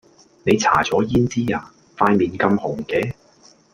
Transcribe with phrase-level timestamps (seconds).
[0.41, 1.71] 你搽左胭脂呀？
[1.95, 3.13] 塊臉咁紅嘅